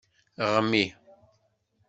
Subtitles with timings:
[0.55, 0.85] Ɣmi.